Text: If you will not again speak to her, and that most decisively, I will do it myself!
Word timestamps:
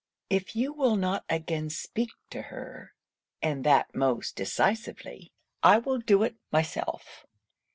If 0.31 0.55
you 0.55 0.73
will 0.73 0.95
not 0.95 1.25
again 1.29 1.69
speak 1.69 2.09
to 2.31 2.41
her, 2.41 2.95
and 3.39 3.63
that 3.65 3.93
most 3.93 4.35
decisively, 4.35 5.31
I 5.61 5.77
will 5.77 5.99
do 5.99 6.23
it 6.23 6.37
myself! 6.51 7.27